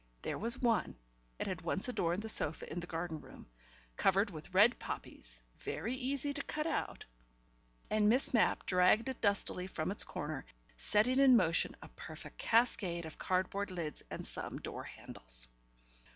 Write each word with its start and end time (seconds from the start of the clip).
There 0.23 0.39
was 0.39 0.59
one 0.59 0.95
it 1.37 1.45
had 1.45 1.61
once 1.61 1.87
adorned 1.87 2.23
the 2.23 2.27
sofa 2.27 2.67
in 2.71 2.79
the 2.79 2.87
garden 2.87 3.21
room 3.21 3.45
covered 3.97 4.31
with 4.31 4.51
red 4.51 4.79
poppies 4.79 5.43
(very 5.59 5.93
easy 5.93 6.33
to 6.33 6.41
cut 6.41 6.65
out), 6.65 7.05
and 7.87 8.09
Miss 8.09 8.33
Mapp 8.33 8.65
dragged 8.65 9.09
it 9.09 9.21
dustily 9.21 9.67
from 9.67 9.91
its 9.91 10.03
corner, 10.03 10.43
setting 10.75 11.19
in 11.19 11.35
motion 11.37 11.75
a 11.83 11.87
perfect 11.89 12.39
cascade 12.39 13.05
of 13.05 13.19
cardboard 13.19 13.69
lids 13.69 14.01
and 14.09 14.25
some 14.25 14.57
door 14.57 14.85
handles. 14.85 15.47